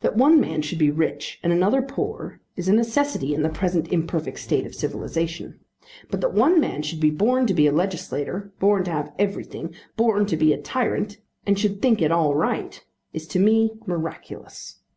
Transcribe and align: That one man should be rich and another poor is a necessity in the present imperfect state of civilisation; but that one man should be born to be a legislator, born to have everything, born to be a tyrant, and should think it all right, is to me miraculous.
That 0.00 0.16
one 0.16 0.40
man 0.40 0.62
should 0.62 0.78
be 0.80 0.90
rich 0.90 1.38
and 1.40 1.52
another 1.52 1.80
poor 1.80 2.40
is 2.56 2.66
a 2.66 2.72
necessity 2.72 3.34
in 3.36 3.42
the 3.42 3.48
present 3.48 3.86
imperfect 3.92 4.40
state 4.40 4.66
of 4.66 4.74
civilisation; 4.74 5.60
but 6.10 6.20
that 6.22 6.34
one 6.34 6.58
man 6.58 6.82
should 6.82 6.98
be 6.98 7.10
born 7.12 7.46
to 7.46 7.54
be 7.54 7.68
a 7.68 7.72
legislator, 7.72 8.52
born 8.58 8.82
to 8.82 8.90
have 8.90 9.12
everything, 9.16 9.72
born 9.96 10.26
to 10.26 10.36
be 10.36 10.52
a 10.52 10.60
tyrant, 10.60 11.18
and 11.46 11.56
should 11.56 11.80
think 11.80 12.02
it 12.02 12.10
all 12.10 12.34
right, 12.34 12.82
is 13.12 13.28
to 13.28 13.38
me 13.38 13.70
miraculous. 13.86 14.80